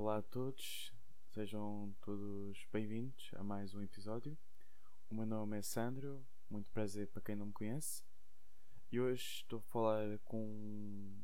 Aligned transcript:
Olá 0.00 0.18
a 0.18 0.22
todos, 0.22 0.94
sejam 1.34 1.92
todos 2.00 2.64
bem-vindos 2.72 3.32
a 3.34 3.42
mais 3.42 3.74
um 3.74 3.82
episódio. 3.82 4.38
O 5.10 5.14
meu 5.16 5.26
nome 5.26 5.58
é 5.58 5.62
Sandro, 5.62 6.24
muito 6.48 6.70
prazer 6.70 7.08
para 7.08 7.20
quem 7.20 7.34
não 7.34 7.46
me 7.46 7.52
conhece. 7.52 8.04
E 8.92 9.00
hoje 9.00 9.24
estou 9.42 9.58
a 9.58 9.62
falar 9.62 10.20
com, 10.20 11.20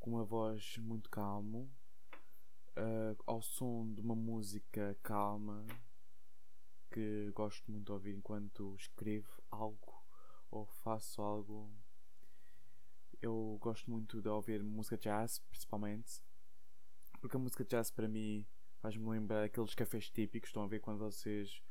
com 0.00 0.12
uma 0.12 0.24
voz 0.24 0.78
muito 0.78 1.10
calma, 1.10 1.68
uh, 2.74 3.22
ao 3.26 3.42
som 3.42 3.92
de 3.92 4.00
uma 4.00 4.16
música 4.16 4.96
calma 5.02 5.66
que 6.90 7.30
gosto 7.34 7.70
muito 7.70 7.84
de 7.84 7.92
ouvir 7.92 8.14
enquanto 8.14 8.74
escrevo 8.76 9.42
algo 9.50 10.02
ou 10.50 10.64
faço 10.64 11.20
algo. 11.20 11.70
Eu 13.20 13.58
gosto 13.60 13.90
muito 13.90 14.22
de 14.22 14.28
ouvir 14.30 14.62
música 14.62 14.96
jazz, 14.96 15.40
principalmente 15.50 16.26
porque 17.18 17.36
a 17.36 17.40
música 17.40 17.64
jazz 17.64 17.90
para 17.90 18.08
mim 18.08 18.46
faz-me 18.80 19.08
lembrar 19.08 19.44
aqueles 19.44 19.74
cafés 19.74 20.10
típicos. 20.10 20.50
Estão 20.50 20.62
a 20.62 20.66
ver 20.66 20.80
quando 20.80 20.98
vocês, 20.98 21.62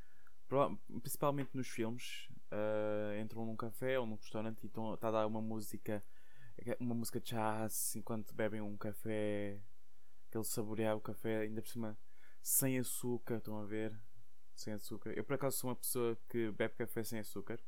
principalmente 1.02 1.56
nos 1.56 1.68
filmes, 1.68 2.28
uh, 2.52 3.20
entram 3.22 3.46
num 3.46 3.56
café 3.56 4.00
ou 4.00 4.06
num 4.06 4.16
restaurante 4.16 4.64
e 4.64 4.68
estão, 4.68 4.94
está 4.94 5.08
a 5.08 5.12
dar 5.12 5.28
uma 5.28 5.42
música, 5.42 6.04
uma 6.80 6.96
música 6.96 7.20
jazz 7.20 7.96
enquanto 7.96 8.34
bebem 8.34 8.62
um 8.62 8.78
café, 8.78 9.62
aquele 10.28 10.44
saborear 10.44 10.96
o 10.96 11.02
café, 11.02 11.42
ainda 11.42 11.62
por 11.62 11.70
cima 11.70 11.98
sem 12.42 12.78
açúcar. 12.78 13.38
Estão 13.38 13.58
a 13.58 13.66
ver? 13.66 13.98
Sem 14.54 14.74
açúcar. 14.74 15.12
Eu 15.12 15.24
por 15.24 15.36
acaso 15.36 15.58
sou 15.58 15.70
uma 15.70 15.76
pessoa 15.76 16.18
que 16.28 16.52
bebe 16.52 16.76
café 16.76 17.04
sem 17.04 17.20
açúcar. 17.20 17.60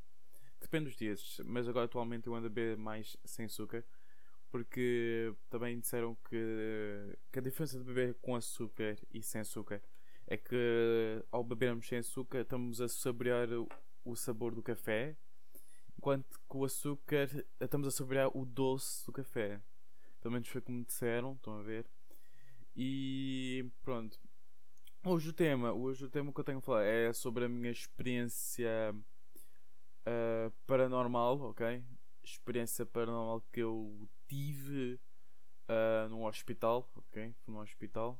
Depende 0.60 0.86
dos 0.86 0.98
dias, 0.98 1.40
mas 1.46 1.68
agora 1.68 1.86
atualmente 1.86 2.28
eu 2.28 2.36
ando 2.36 2.48
a 2.48 2.50
beber 2.50 2.78
mais 2.78 3.16
sem 3.24 3.46
açúcar 3.46 3.86
porque 4.52 5.34
também 5.50 5.80
disseram 5.80 6.16
que, 6.30 7.18
que 7.32 7.40
a 7.40 7.42
diferença 7.42 7.78
de 7.78 7.84
beber 7.84 8.16
com 8.16 8.36
açúcar 8.36 8.98
e 9.14 9.22
sem 9.22 9.42
açúcar 9.42 9.82
é 10.28 10.38
que 10.38 11.24
ao 11.32 11.44
bebermos 11.44 11.88
sem 11.88 11.98
açúcar 11.98 12.42
estamos 12.42 12.80
a 12.80 12.88
saborear 12.88 13.48
o, 14.06 14.16
sabor 14.16 14.54
do 14.54 14.62
café, 14.62 15.18
enquanto 15.98 16.40
que 16.40 16.58
o 16.58 16.66
açúcar 16.66 17.28
estamos 17.60 17.88
a 17.88 17.92
saborear 17.92 18.30
o 18.38 18.46
doce 18.46 19.06
do 19.06 19.12
café. 19.12 19.62
Menos 20.26 20.48
foi 20.50 20.62
como 20.62 20.84
disseram, 20.84 21.34
estão 21.34 21.58
a 21.58 21.64
ver. 21.64 21.90
E 22.76 23.66
pronto. 23.82 24.20
Hoje 25.04 25.30
o 25.30 25.34
tema, 25.34 25.72
hoje 25.72 26.06
o 26.06 26.10
tema 26.10 26.32
que 26.32 26.40
eu 26.40 26.44
tenho 26.44 26.58
a 26.60 26.62
falar 26.62 26.84
é 26.84 27.12
sobre 27.14 27.46
a 27.46 27.50
minha 27.50 27.72
experiência 27.72 28.94
uh, 30.06 30.52
paranormal, 30.68 31.40
ok? 31.42 31.84
Experiência 32.22 32.86
paranormal 32.86 33.42
que 33.52 33.62
eu 33.62 34.08
tive 34.30 35.00
uh, 35.68 36.08
num 36.10 36.24
hospital, 36.26 36.90
ok? 36.96 37.36
Fui 37.42 37.54
num 37.54 37.60
hospital. 37.60 38.18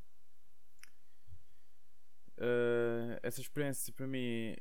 Uh, 2.38 3.20
essa 3.22 3.42
experiência 3.42 3.94
para 3.94 4.08
mim 4.08 4.56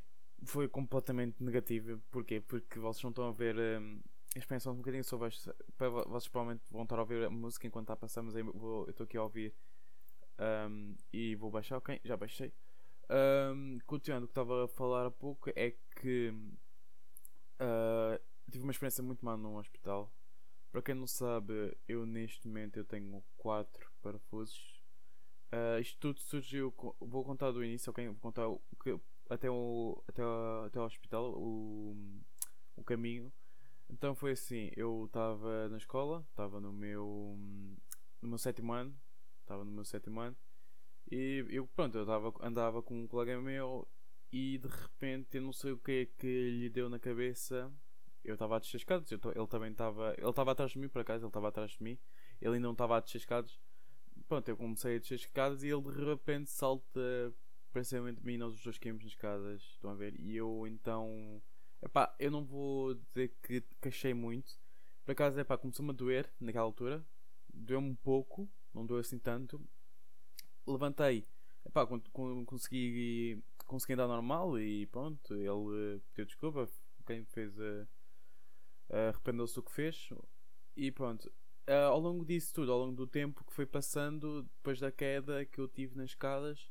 foi 0.45 0.69
completamente 0.69 1.43
negativa. 1.43 2.01
Porquê? 2.11 2.41
Porque 2.41 2.79
vocês 2.79 3.03
não 3.03 3.11
estão 3.11 3.29
a 3.29 3.33
ver. 3.33 3.57
Um, 3.57 4.01
a 4.37 4.39
experiência 4.39 4.71
um 4.71 4.77
bocadinho 4.77 5.03
sobre 5.03 5.31
Vocês 5.31 6.29
provavelmente 6.29 6.63
vão 6.71 6.83
estar 6.83 6.97
a 6.97 7.01
ouvir 7.01 7.25
a 7.25 7.31
música 7.31 7.67
enquanto 7.67 7.85
está 7.85 7.95
a 7.95 7.97
passar, 7.97 8.23
mas 8.23 8.37
eu 8.37 8.87
estou 8.89 9.05
aqui 9.05 9.17
a 9.17 9.23
ouvir 9.23 9.55
um, 10.39 10.95
e 11.13 11.35
vou 11.35 11.51
baixar, 11.51 11.79
ok? 11.79 11.99
Já 12.05 12.17
baixei. 12.17 12.53
Um, 13.11 13.79
continuando 13.87 14.27
o 14.27 14.29
que 14.29 14.33
estava 14.33 14.67
a 14.67 14.69
falar 14.69 15.07
há 15.07 15.11
pouco, 15.11 15.51
é 15.57 15.75
que 15.97 16.29
uh, 17.59 18.21
tive 18.51 18.65
uma 18.65 18.71
experiência 18.71 19.03
muito 19.03 19.25
má 19.25 19.37
num 19.37 19.57
hospital. 19.57 20.13
Para 20.71 20.83
quem 20.83 20.95
não 20.95 21.07
sabe, 21.07 21.77
eu 21.87 22.05
neste 22.05 22.47
momento 22.47 22.79
eu 22.79 22.85
tenho 22.85 23.23
4 23.37 23.91
parafusos. 24.03 24.83
Uh, 25.53 25.81
isto 25.81 25.99
tudo 25.99 26.21
surgiu. 26.21 26.75
Vou 27.01 27.25
contar 27.25 27.51
do 27.53 27.65
início, 27.65 27.91
ok? 27.91 28.07
Vou 28.07 28.17
contar 28.17 28.49
o 28.49 28.61
que, 28.83 28.99
até, 29.31 29.51
o, 29.51 30.03
até, 30.07 30.23
o, 30.23 30.65
até 30.67 30.81
o 30.81 30.85
hospital, 30.85 31.33
o, 31.37 31.97
o 32.77 32.85
caminho. 32.85 33.33
Então 33.89 34.15
foi 34.15 34.33
assim: 34.33 34.71
eu 34.77 35.07
estava 35.07 35.69
na 35.69 35.79
escola, 35.79 36.25
estava 36.31 36.61
no 36.61 36.73
meu, 36.73 37.39
no 38.21 38.29
meu 38.29 38.39
sétimo 38.39 38.73
ano. 38.73 38.95
Estava 39.41 39.65
no 39.65 39.71
meu 39.71 39.85
sétimo 39.85 40.21
ano. 40.21 40.37
E 41.11 41.45
eu, 41.49 41.67
pronto, 41.69 41.97
eu 41.97 42.05
tava, 42.05 42.35
andava 42.41 42.83
com 42.83 43.03
um 43.03 43.07
colega 43.07 43.41
meu 43.41 43.89
e 44.31 44.59
de 44.59 44.69
repente 44.69 45.39
eu 45.39 45.43
não 45.43 45.53
sei 45.55 45.73
o 45.73 45.79
que 45.79 45.93
é 45.93 46.07
que 46.07 46.51
lhe 46.51 46.69
deu 46.69 46.91
na 46.91 46.99
cabeça 46.99 47.73
eu 48.31 48.35
estava 48.35 48.57
a 48.57 48.59
descer 48.59 48.79
escadas, 48.79 49.11
ele 49.11 49.47
também 49.49 49.73
estava. 49.73 50.15
Ele 50.17 50.29
estava 50.29 50.53
atrás 50.53 50.73
de 50.73 50.79
mim, 50.79 50.89
por 50.89 51.01
acaso, 51.01 51.25
ele 51.25 51.29
estava 51.29 51.49
atrás 51.49 51.73
de 51.73 51.83
mim, 51.83 51.99
ele 52.41 52.55
ainda 52.55 52.67
não 52.67 52.73
estava 52.73 52.97
a 52.97 53.01
descer 53.01 53.19
escadas. 53.19 53.59
Pronto, 54.27 54.49
eu 54.49 54.57
comecei 54.57 54.97
a 54.97 54.99
descer 54.99 55.15
escadas 55.15 55.63
e 55.63 55.69
ele 55.69 55.83
de 55.83 56.05
repente 56.05 56.51
salta 56.51 57.33
precisamente 57.73 58.21
de 58.21 58.27
mim, 58.27 58.37
nós 58.37 58.55
os 58.55 58.63
dois 58.63 58.79
caímos 58.79 59.05
nas 59.05 59.13
escadas, 59.13 59.63
estão 59.63 59.91
a 59.91 59.95
ver? 59.95 60.19
E 60.19 60.37
eu 60.37 60.67
então. 60.67 61.41
Epá, 61.81 62.15
eu 62.19 62.31
não 62.31 62.45
vou 62.45 62.95
dizer 62.95 63.35
que, 63.43 63.61
que 63.61 63.89
achei 63.89 64.13
muito. 64.13 64.59
Por 65.05 65.13
acaso, 65.13 65.39
epá, 65.39 65.57
começou-me 65.57 65.91
a 65.91 65.95
doer 65.95 66.29
naquela 66.41 66.65
altura. 66.65 67.05
Doeu-me 67.53 67.91
um 67.91 67.95
pouco, 67.95 68.49
não 68.75 68.85
doeu 68.85 69.01
assim 69.01 69.19
tanto. 69.19 69.61
Levantei, 70.67 71.25
epá, 71.65 71.87
consegui, 72.47 73.43
consegui 73.67 73.95
andar 73.95 74.09
normal 74.09 74.59
e 74.59 74.87
pronto. 74.87 75.35
Ele 75.35 76.01
pediu 76.11 76.27
desculpa, 76.27 76.69
quem 77.07 77.25
fez 77.25 77.59
a 77.59 77.87
arrependeu-se 78.91 79.55
do 79.55 79.63
que 79.63 79.73
fez 79.73 80.11
e 80.77 80.91
pronto. 80.91 81.31
Uh, 81.69 81.91
ao 81.91 82.01
longo 82.01 82.25
disso 82.25 82.55
tudo, 82.55 82.73
ao 82.73 82.79
longo 82.79 82.97
do 82.97 83.07
tempo 83.07 83.45
que 83.45 83.53
foi 83.53 83.67
passando, 83.67 84.43
depois 84.45 84.81
da 84.81 84.91
queda 84.91 85.45
que 85.45 85.59
eu 85.59 85.69
tive 85.69 85.97
nas 85.97 86.11
escadas, 86.11 86.71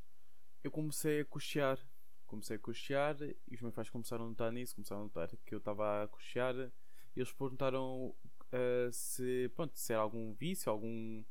eu 0.64 0.72
comecei 0.72 1.22
a 1.22 1.26
cochear. 1.26 1.80
Comecei 2.26 2.56
a 2.56 2.60
cochear 2.60 3.16
e 3.22 3.56
os 3.56 3.62
meus 3.62 3.74
pais 3.74 3.90
começaram 3.90 4.26
a 4.26 4.30
notar 4.30 4.52
nisso, 4.52 4.76
começaram 4.76 5.02
a 5.02 5.04
notar 5.06 5.30
que 5.46 5.54
eu 5.54 5.60
estava 5.60 6.04
a 6.04 6.08
cochear 6.08 6.56
e 6.56 7.20
eles 7.20 7.32
perguntaram 7.32 8.08
uh, 8.08 8.92
se, 8.92 9.52
pronto, 9.56 9.78
se 9.78 9.94
era 9.94 10.02
algum 10.02 10.34
vício, 10.34 10.72
algum 10.72 11.24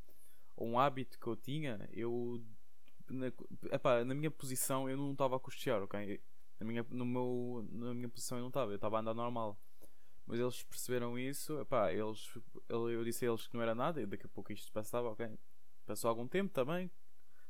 um 0.58 0.78
hábito 0.78 1.19
que 1.19 1.26
eu 1.26 1.36
tinha. 1.36 1.88
Eu, 1.92 2.42
na, 3.08 3.26
epá, 3.72 4.04
na 4.04 4.14
minha 4.14 4.30
posição, 4.30 4.88
eu 4.88 4.96
não 4.96 5.12
estava 5.12 5.36
a 5.36 5.41
cochear, 5.41 5.82
ok? 5.82 6.20
Na 6.58 6.66
minha, 6.66 6.86
no 6.91 7.04
meu, 7.04 7.69
na 7.72 7.94
minha 7.94 8.08
posição 8.08 8.38
eu 8.38 8.42
não 8.42 8.48
estava, 8.48 8.72
eu 8.72 8.76
estava 8.76 8.96
a 8.96 9.00
andar 9.00 9.14
normal. 9.14 9.60
Mas 10.26 10.41
eles 10.41 10.62
perceberam 10.64 11.16
isso, 11.19 11.60
epá, 11.60 11.92
eles, 11.92 12.28
eu 12.69 13.04
disse 13.04 13.25
a 13.25 13.28
eles 13.28 13.47
que 13.47 13.54
não 13.54 13.62
era 13.62 13.75
nada 13.75 14.03
e 14.03 14.06
daqui 14.06 14.26
a 14.26 14.28
pouco 14.28 14.53
isto 14.53 14.72
passava, 14.72 15.09
ok? 15.09 15.38
Passou 15.87 16.09
algum 16.09 16.26
tempo 16.26 16.53
também, 16.53 16.91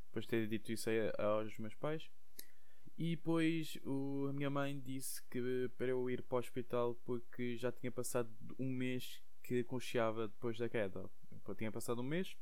depois 0.07 0.27
de 0.27 0.29
ter 0.29 0.47
dito 0.47 0.71
isso 0.71 0.91
aos 1.19 1.57
meus 1.59 1.75
pais. 1.75 2.11
E 2.99 3.17
depois 3.17 3.79
o, 3.85 4.27
a 4.29 4.33
minha 4.33 4.51
mãe 4.51 4.79
disse 4.79 5.23
que 5.31 5.71
para 5.77 5.89
eu 5.89 6.09
ir 6.11 6.23
para 6.23 6.37
o 6.37 6.39
hospital 6.39 6.95
porque 7.05 7.57
já 7.57 7.71
tinha 7.71 7.93
passado 7.93 8.31
um 8.59 8.71
mês 8.71 9.23
que 9.43 9.63
concheava 9.65 10.29
depois 10.29 10.59
da 10.59 10.69
queda. 10.69 11.09
Eu 11.47 11.55
tinha 11.55 11.71
passado 11.71 12.01
um 12.01 12.05
mês. 12.05 12.37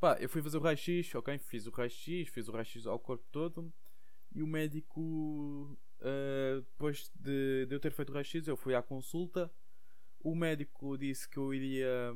Pá, 0.00 0.16
eu 0.20 0.28
fui 0.28 0.42
fazer 0.42 0.58
o 0.58 0.60
raio-x, 0.60 1.14
ok? 1.14 1.38
Fiz 1.38 1.66
o 1.66 1.70
raio-x, 1.70 2.28
fiz 2.28 2.48
o 2.48 2.52
raio-x 2.52 2.86
ao 2.86 2.98
corpo 2.98 3.24
todo. 3.30 3.72
E 4.34 4.42
o 4.42 4.46
médico 4.46 5.78
Uh, 6.04 6.60
depois 6.60 7.10
de, 7.14 7.64
de, 7.64 7.74
eu 7.74 7.80
ter 7.80 7.90
feito 7.90 8.10
o 8.10 8.12
raio-x, 8.12 8.46
eu 8.46 8.58
fui 8.58 8.74
à 8.74 8.82
consulta. 8.82 9.50
O 10.20 10.34
médico 10.34 10.98
disse 10.98 11.26
que 11.26 11.38
eu 11.38 11.54
iria. 11.54 12.12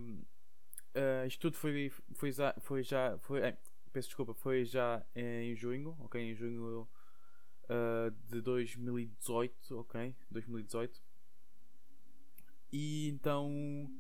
Uh, 0.95 1.27
isto 1.27 1.41
tudo 1.41 1.57
foi, 1.57 1.91
foi, 2.13 2.31
foi 2.61 2.83
já. 2.83 3.19
Foi, 3.21 3.41
é, 3.41 3.57
peço 3.91 4.09
desculpa, 4.09 4.35
foi 4.35 4.67
já 4.67 5.03
em 5.15 5.55
junho, 5.57 5.97
ok? 6.01 6.21
Em 6.21 6.35
junho 6.35 6.87
uh, 7.65 8.11
de 8.27 8.43
2018, 8.43 9.79
ok? 9.79 10.15
2018. 10.31 11.03
E 12.71 13.09
então. 13.09 13.91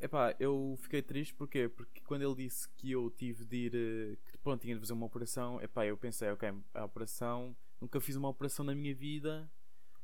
Epá, 0.00 0.32
eu 0.38 0.78
fiquei 0.80 1.02
triste 1.02 1.34
porquê? 1.34 1.68
porque 1.68 2.00
quando 2.02 2.22
ele 2.22 2.46
disse 2.46 2.68
que 2.76 2.92
eu 2.92 3.10
tive 3.10 3.44
de 3.44 3.56
ir. 3.56 4.18
que 4.30 4.38
pronto, 4.38 4.62
tinha 4.62 4.76
de 4.76 4.80
fazer 4.80 4.92
uma 4.92 5.06
operação, 5.06 5.60
epá, 5.60 5.84
eu 5.84 5.96
pensei, 5.96 6.30
ok, 6.30 6.54
a 6.72 6.84
operação 6.84 7.56
nunca 7.80 8.00
fiz 8.00 8.16
uma 8.16 8.28
operação 8.28 8.64
na 8.64 8.74
minha 8.74 8.94
vida. 8.94 9.50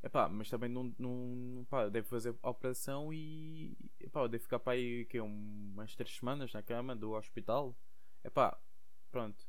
Epá, 0.02 0.28
mas 0.28 0.50
também 0.50 0.68
não, 0.68 0.94
não 0.98 1.64
pá, 1.64 1.88
devo 1.88 2.06
fazer 2.08 2.36
a 2.42 2.50
operação 2.50 3.10
e 3.12 3.74
epá, 3.98 4.26
devo 4.26 4.42
ficar 4.42 4.58
para 4.58 4.74
aí 4.74 5.06
que, 5.06 5.18
umas 5.18 5.96
3 5.96 6.16
semanas 6.16 6.52
na 6.52 6.62
cama 6.62 6.94
do 6.94 7.12
hospital. 7.12 7.74
Epá, 8.22 8.58
pronto. 9.10 9.46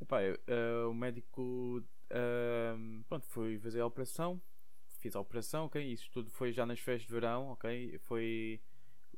Epá, 0.00 0.22
eu, 0.22 0.34
uh, 0.34 0.90
o 0.90 0.94
médico 0.94 1.82
uh, 2.10 3.04
pronto, 3.08 3.26
foi 3.26 3.58
fazer 3.58 3.80
a 3.80 3.86
operação. 3.86 4.40
Fiz 5.00 5.16
a 5.16 5.20
operação, 5.20 5.66
ok? 5.66 5.82
Isso 5.92 6.08
tudo 6.12 6.30
foi 6.30 6.52
já 6.52 6.64
nas 6.64 6.78
férias 6.78 7.02
de 7.02 7.08
verão, 7.08 7.48
ok? 7.48 7.98
Foi 8.00 8.60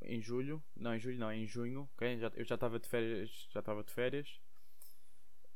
em 0.00 0.22
julho, 0.22 0.62
não 0.74 0.94
em 0.94 0.98
julho, 0.98 1.18
não, 1.18 1.32
em 1.32 1.46
junho, 1.46 1.88
ok? 1.94 2.18
Já, 2.18 2.32
eu 2.34 2.44
já 2.44 2.54
estava 2.54 2.78
de 2.78 2.88
férias, 2.88 3.48
já 3.50 3.60
estava 3.60 3.84
de 3.84 3.92
férias. 3.92 4.40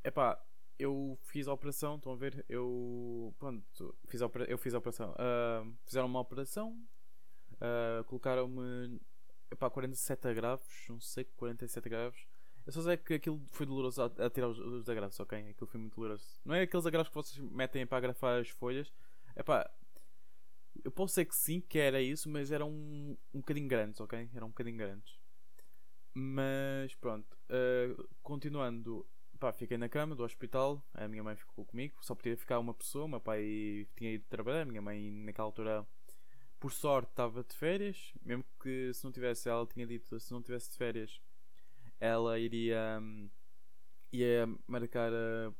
Epá, 0.03 0.41
eu 0.79 1.17
fiz 1.23 1.47
a 1.47 1.53
operação, 1.53 1.95
estão 1.95 2.13
a 2.13 2.15
ver? 2.15 2.45
Eu, 2.47 3.33
pronto, 3.39 3.95
fiz 4.07 4.21
a, 4.21 4.29
eu 4.47 4.57
fiz 4.57 4.73
a 4.73 4.77
operação. 4.77 5.11
Uh, 5.11 5.75
fizeram 5.85 6.07
uma 6.07 6.19
operação, 6.19 6.77
uh, 7.53 8.03
colocaram-me 8.05 8.99
para 9.57 9.69
47 9.69 10.33
graus, 10.33 10.61
não 10.89 10.99
sei, 10.99 11.23
47 11.23 11.89
graus. 11.89 12.27
Eu 12.65 12.73
só 12.73 12.81
sei 12.81 12.97
que 12.97 13.13
aquilo 13.13 13.41
foi 13.47 13.65
doloroso 13.65 14.01
a, 14.01 14.05
a 14.25 14.29
tirar 14.29 14.49
os, 14.49 14.59
os 14.59 14.89
agrafos, 14.89 15.19
ok? 15.19 15.39
Aquilo 15.39 15.67
foi 15.67 15.79
muito 15.79 15.95
doloroso. 15.95 16.25
Não 16.43 16.53
é 16.53 16.63
aqueles 16.63 16.85
agrafos 16.85 17.09
que 17.09 17.15
vocês 17.15 17.51
metem 17.51 17.87
para 17.87 17.97
agrafar 17.97 18.41
as 18.41 18.49
folhas. 18.49 18.91
É 19.35 19.41
pá. 19.41 19.69
Eu 20.83 20.91
posso 20.91 21.15
ser 21.15 21.25
que 21.25 21.35
sim, 21.35 21.59
que 21.59 21.79
era 21.79 22.01
isso, 22.01 22.29
mas 22.29 22.51
eram 22.51 22.69
um, 22.69 23.17
um 23.33 23.39
bocadinho 23.39 23.67
grandes, 23.67 23.99
ok? 23.99 24.29
Eram 24.35 24.47
um 24.47 24.49
bocadinho 24.51 24.77
grandes. 24.77 25.17
Mas 26.13 26.93
pronto. 26.95 27.37
Uh, 27.49 28.07
continuando. 28.21 29.05
Pá, 29.39 29.53
fiquei 29.53 29.77
na 29.77 29.87
cama 29.87 30.15
do 30.15 30.23
hospital. 30.23 30.83
A 30.93 31.07
minha 31.07 31.23
mãe 31.23 31.35
ficou 31.35 31.63
comigo. 31.65 31.97
Só 32.01 32.15
podia 32.15 32.35
ficar 32.35 32.59
uma 32.59 32.73
pessoa. 32.73 33.05
O 33.05 33.07
meu 33.07 33.19
pai 33.19 33.87
tinha 33.95 34.13
ido 34.13 34.25
trabalhar. 34.27 34.61
A 34.61 34.65
minha 34.65 34.81
mãe, 34.81 35.11
naquela 35.11 35.47
altura, 35.47 35.85
por 36.59 36.71
sorte, 36.71 37.09
estava 37.11 37.43
de 37.43 37.55
férias. 37.55 38.13
Mesmo 38.23 38.43
que 38.61 38.91
se 38.93 39.03
não 39.03 39.11
tivesse, 39.11 39.47
ela 39.47 39.65
tinha 39.67 39.85
dito 39.85 40.19
se 40.19 40.31
não 40.31 40.41
tivesse 40.41 40.71
de 40.71 40.77
férias, 40.77 41.21
ela 41.99 42.39
iria. 42.39 42.99
ia 44.11 44.47
marcar. 44.67 45.11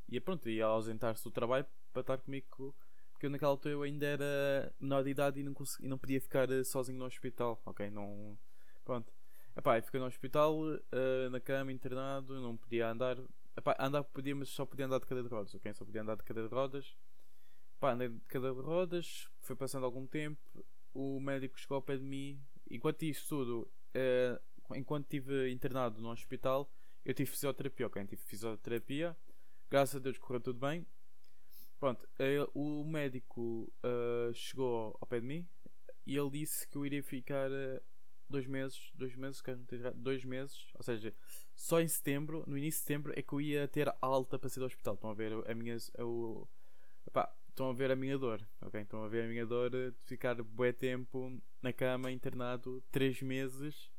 Ia 0.09 0.21
pronto, 0.21 0.50
ia 0.50 0.65
ausentar-se 0.65 1.23
do 1.23 1.31
trabalho 1.31 1.65
para 1.94 2.01
estar 2.01 2.18
comigo. 2.18 2.75
Porque 3.12 3.25
eu, 3.25 3.30
naquela 3.30 3.51
altura 3.51 3.73
eu 3.73 3.83
ainda 3.83 4.06
era 4.06 4.73
menor 4.80 5.03
de 5.03 5.09
idade 5.09 5.39
e 5.39 5.44
não, 5.44 5.53
consegui, 5.53 5.88
não 5.88 5.97
podia 5.97 6.21
ficar 6.21 6.51
eh, 6.51 6.63
sozinho 6.63 7.00
no 7.00 7.06
hospital. 7.06 7.62
Ok? 7.65 7.89
Não. 7.89 8.38
Pronto. 8.85 9.12
Epá, 9.56 9.81
fiquei 9.81 10.00
no 10.00 10.06
hospital, 10.06 10.56
uh, 10.56 11.30
na 11.31 11.39
cama, 11.39 11.71
internado, 11.71 12.39
não 12.39 12.56
podia 12.56 12.89
andar. 12.89 13.18
Epá, 13.57 13.75
andar 13.80 14.04
podia, 14.04 14.36
mas 14.36 14.50
só 14.50 14.68
podia 14.68 14.86
andar 14.86 15.00
de 15.00 15.07
cadeira 15.07 15.27
de 15.27 15.33
rodas, 15.33 15.56
ok? 15.56 15.74
Só 15.74 15.83
podia 15.83 16.01
andar 16.04 16.15
de 16.15 16.24
cadeira 16.24 16.48
de 16.48 16.54
rodas. 16.54 16.95
Epá, 17.75 17.94
andei 17.94 18.09
de 18.09 18.19
cadeira 18.27 18.56
de 18.56 18.62
rodas, 18.62 19.27
foi 19.39 19.56
passando 19.56 19.83
algum 19.83 20.06
tempo, 20.06 20.39
o 20.94 21.19
médico 21.19 21.59
chegou 21.59 21.75
ao 21.75 21.81
pé 21.81 21.98
de 21.98 22.04
mim. 22.04 22.39
Enquanto 22.69 23.01
isso 23.04 23.27
tudo, 23.27 23.71
uh, 23.95 24.75
enquanto 24.75 25.06
estive 25.06 25.51
internado 25.51 26.00
no 26.00 26.12
hospital, 26.12 26.71
eu 27.04 27.15
tive 27.15 27.31
fisioterapia, 27.31 27.88
ok? 27.88 28.06
Tive 28.06 28.21
fisioterapia, 28.21 29.18
graças 29.71 29.95
a 29.95 30.00
Deus 30.00 30.19
correu 30.19 30.39
tudo 30.39 30.59
bem. 30.59 30.86
Pronto, 31.80 32.04
uh, 32.04 32.51
o 32.54 32.83
médico 32.83 33.74
chegou 34.36 34.95
ao 35.01 35.07
pé 35.07 35.19
de 35.19 35.25
mim 35.25 35.48
e 36.06 36.15
ele 36.15 36.30
disse 36.30 36.68
que 36.68 36.77
eu 36.77 36.86
iria 36.86 37.04
ficar 37.04 37.50
dois 38.29 38.45
meses, 38.45 38.91
dois 38.94 39.15
meses, 39.15 39.41
dois 39.95 40.24
meses, 40.24 40.68
ou 40.74 40.83
seja, 40.83 41.13
só 41.56 41.79
em 41.79 41.88
setembro, 41.88 42.44
no 42.47 42.57
início 42.57 42.79
de 42.79 42.85
setembro, 42.85 43.13
é 43.15 43.21
que 43.21 43.33
eu 43.33 43.41
ia 43.41 43.68
ter 43.68 43.94
alta 44.01 44.38
para 44.38 44.50
sair 44.50 44.59
do 44.59 44.65
hospital. 44.65 44.94
Estão 44.95 45.09
a 45.09 45.13
ver 45.13 45.33
a 45.50 45.56
minha. 45.56 45.77
O, 46.00 46.47
epá, 47.06 47.33
estão 47.50 47.69
a 47.69 47.74
ver 47.74 47.91
a 47.91 47.95
minha 47.95 48.18
dor, 48.18 48.47
ok? 48.62 48.81
Estão 48.81 49.03
a 49.03 49.07
ver 49.07 49.25
a 49.25 49.27
minha 49.27 49.45
dor 49.45 49.69
de 49.69 49.94
ficar 50.06 50.35
bué 50.44 50.71
tempo 50.71 51.41
na 51.62 51.74
cama, 51.74 52.12
internado, 52.12 52.83
três 52.91 53.21
meses. 53.21 53.89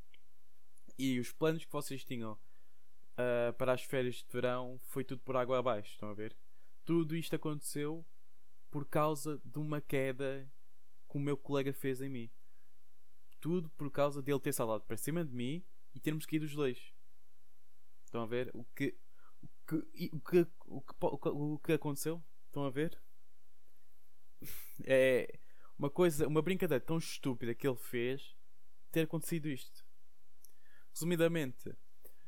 E 0.97 1.19
os 1.19 1.31
planos 1.31 1.65
que 1.65 1.71
vocês 1.71 2.03
tinham 2.03 2.33
uh, 2.33 3.53
para 3.57 3.73
as 3.73 3.83
férias 3.83 4.15
de 4.15 4.25
verão 4.31 4.79
foi 4.83 5.03
tudo 5.03 5.21
por 5.21 5.35
água 5.35 5.59
abaixo, 5.59 5.91
estão 5.91 6.09
a 6.09 6.13
ver? 6.13 6.35
Tudo 6.85 7.15
isto 7.15 7.35
aconteceu 7.35 8.05
por 8.71 8.85
causa 8.85 9.41
de 9.43 9.59
uma 9.59 9.81
queda 9.81 10.49
que 11.09 11.17
o 11.17 11.19
meu 11.19 11.35
colega 11.35 11.73
fez 11.73 12.01
em 12.01 12.09
mim 12.09 12.29
tudo 13.39 13.69
por 13.71 13.89
causa 13.91 14.21
dele 14.21 14.39
ter 14.39 14.53
salado 14.53 14.83
para 14.83 14.97
cima 14.97 15.23
de 15.23 15.33
mim 15.33 15.63
e 15.93 15.99
termos 15.99 16.25
caído 16.25 16.45
os 16.45 16.55
dois. 16.55 16.93
Estão 18.05 18.21
a 18.21 18.25
ver 18.25 18.49
o 18.53 18.63
que 18.75 18.95
o 19.41 19.47
que 19.67 19.75
o 20.11 20.19
que, 20.19 20.47
o 20.65 20.81
que, 21.17 21.29
o 21.29 21.59
que 21.59 21.73
aconteceu? 21.73 22.23
Estão 22.47 22.63
a 22.63 22.69
ver? 22.69 22.99
É 24.83 25.39
uma 25.77 25.89
coisa, 25.89 26.27
uma 26.27 26.41
brincadeira 26.41 26.83
tão 26.83 26.97
estúpida 26.97 27.55
que 27.55 27.67
ele 27.67 27.77
fez 27.77 28.35
ter 28.91 29.01
acontecido 29.01 29.47
isto. 29.47 29.85
Resumidamente, 30.93 31.73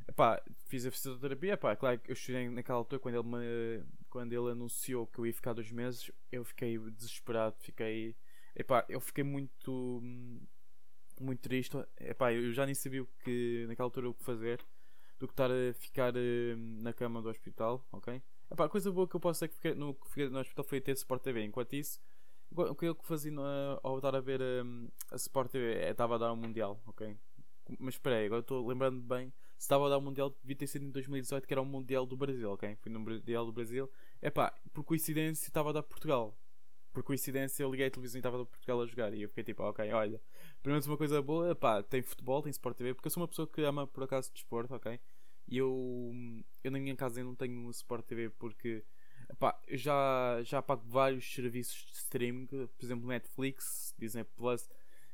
epá, 0.08 0.42
fiz 0.68 0.86
a 0.86 0.92
fisioterapia, 0.92 1.54
epá, 1.54 1.76
claro 1.76 2.00
que 2.00 2.12
eu 2.12 2.16
chorei 2.16 2.50
naquela 2.50 2.78
altura 2.78 3.00
quando 3.00 3.16
ele, 3.16 3.28
me, 3.28 3.86
quando 4.10 4.32
ele 4.32 4.52
anunciou 4.52 5.08
que 5.08 5.20
eu 5.20 5.26
ia 5.26 5.34
ficar 5.34 5.54
dois 5.54 5.72
meses, 5.72 6.12
eu 6.32 6.46
fiquei 6.46 6.78
desesperado, 6.92 7.56
fiquei, 7.60 8.16
epá, 8.56 8.86
eu 8.88 9.02
fiquei 9.02 9.24
muito 9.24 10.00
hum, 10.02 10.42
muito 11.22 11.40
triste. 11.40 11.78
Epá, 12.00 12.34
eu 12.34 12.52
já 12.52 12.66
nem 12.66 12.76
sabia 12.76 13.04
o 13.04 13.08
que 13.24 13.66
naquela 13.68 13.88
altura 13.88 14.10
o 14.10 14.14
que 14.14 14.24
fazer 14.24 14.60
do 15.20 15.28
que 15.28 15.34
estar 15.34 15.52
a 15.52 15.74
ficar 15.74 16.16
uh, 16.16 16.58
na 16.82 16.92
cama 16.94 17.22
do 17.22 17.30
hospital, 17.30 17.86
ok? 17.92 18.22
Epá, 18.52 18.66
a 18.66 18.70
coisa 18.70 18.92
boa 18.92 19.08
que 19.08 19.16
eu 19.16 19.20
posso 19.20 19.38
dizer 19.38 19.50
que 19.50 19.56
fiquei 19.56 19.76
no, 19.76 19.94
que 19.94 20.08
fiquei 20.10 20.30
no 20.30 20.40
hospital 20.40 20.66
foi 20.66 20.82
ter 20.82 20.94
Sport 20.94 21.22
TV. 21.22 21.44
Enquanto 21.44 21.74
isso, 21.74 22.00
o 22.52 22.76
que 22.76 22.86
eu 22.86 22.96
fazia 23.04 23.32
ao 23.84 23.98
estar 23.98 24.16
a 24.16 24.20
ver 24.20 24.42
um, 24.42 24.90
a 25.12 25.16
Sport 25.16 25.52
TV 25.52 25.74
é 25.76 25.92
estava 25.92 26.16
a 26.16 26.18
dar 26.18 26.34
um 26.34 26.36
Mundial, 26.36 26.82
ok? 26.88 27.16
Mas 27.80 27.94
espera 27.94 28.18
aí, 28.18 28.26
agora 28.26 28.42
estou 28.42 28.68
lembrando 28.68 29.00
bem. 29.02 29.32
Se 29.58 29.66
estava 29.66 29.86
a 29.86 29.90
dar 29.90 30.00
um 30.00 30.02
Mundial, 30.02 30.36
devia 30.42 30.56
ter 30.56 30.68
sido 30.68 30.86
em 30.86 30.92
2018, 30.92 31.48
que 31.48 31.54
era 31.54 31.62
um 31.62 31.66
Mundial 31.66 32.06
do 32.06 32.18
Brasil, 32.18 32.52
ok? 32.52 32.76
Fui 32.82 32.92
no 32.92 33.00
Mundial 33.00 33.46
do 33.46 33.54
Brasil. 33.54 33.90
Epá, 34.22 34.54
por 34.74 34.84
coincidência 34.84 35.48
estava 35.48 35.70
a 35.70 35.74
dar 35.74 35.84
Portugal 35.84 36.36
por 36.92 37.04
coincidência 37.04 37.64
eu 37.64 37.72
liguei 37.72 37.88
a 37.88 37.92
televisão 37.92 38.18
e 38.18 38.20
estava 38.20 38.46
Portugal 38.46 38.82
a 38.82 38.86
jogar 38.86 39.14
e 39.14 39.22
eu 39.22 39.30
fiquei 39.30 39.44
tipo, 39.44 39.64
ok, 39.64 39.92
olha, 39.94 40.22
pelo 40.62 40.74
menos 40.74 40.88
uma 40.88 40.98
coisa 40.98 41.22
boa, 41.22 41.56
pá, 41.56 41.82
tem 41.84 42.02
futebol, 42.02 42.42
tem 42.42 42.52
Sport 42.52 42.78
TV, 42.78 42.94
porque 42.94 43.08
eu 43.08 43.12
sou 43.12 43.22
uma 43.22 43.28
pessoa 43.28 43.48
que 43.48 43.62
ama 43.62 43.88
por 43.88 44.04
acaso 44.04 44.32
desporto, 44.34 44.74
ok? 44.74 45.00
E 45.48 45.58
eu, 45.58 46.12
eu 46.64 46.72
na 46.72 46.80
minha 46.80 46.96
casa 46.96 47.24
não 47.24 47.36
tenho 47.36 47.70
Sport 47.72 48.06
TV 48.06 48.30
porque 48.30 48.84
pá, 49.40 49.60
já, 49.70 50.42
já 50.44 50.62
pago 50.62 50.84
vários 50.88 51.34
serviços 51.34 51.86
de 51.92 51.98
streaming, 51.98 52.48
por 52.48 52.86
exemplo 52.86 53.08
Netflix, 53.08 53.94
Disney 53.98 54.24
Plus, 54.24 54.70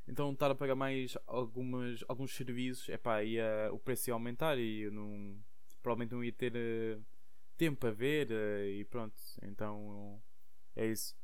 então 0.07 0.31
estar 0.31 0.49
a 0.49 0.55
pagar 0.55 0.75
mais 0.75 1.17
algumas, 1.27 2.03
alguns 2.07 2.35
serviços, 2.35 2.87
é 2.89 2.97
pá, 2.97 3.23
ia, 3.23 3.69
o 3.71 3.79
preço 3.79 4.09
ia 4.09 4.13
aumentar 4.13 4.57
e 4.57 4.81
eu 4.81 4.91
não, 4.91 5.37
provavelmente 5.81 6.13
não 6.13 6.23
ia 6.23 6.31
ter 6.31 6.53
uh, 6.55 7.03
tempo 7.57 7.85
a 7.85 7.91
ver 7.91 8.29
uh, 8.31 8.65
e 8.65 8.85
pronto, 8.85 9.15
então 9.43 10.21
é 10.75 10.87
isso. 10.87 11.15